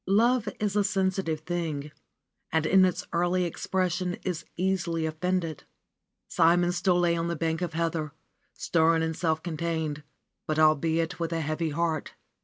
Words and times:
Love 0.07 0.49
is 0.59 0.75
a 0.75 0.83
sensitive 0.83 1.41
thing 1.41 1.91
and 2.51 2.65
in 2.65 2.83
its 2.85 3.05
early 3.13 3.43
expression 3.43 4.15
is 4.23 4.43
easily 4.57 5.05
offended. 5.05 5.63
Simon 6.27 6.71
still 6.71 6.99
lay 6.99 7.15
on 7.15 7.27
the 7.27 7.35
bank 7.35 7.61
of 7.61 7.73
heather, 7.73 8.11
stern 8.55 9.03
and 9.03 9.15
self 9.15 9.43
contained, 9.43 10.01
but 10.47 10.57
albeit 10.57 11.19
with 11.19 11.31
a 11.31 11.41
heavy 11.41 11.69
heart. 11.69 12.15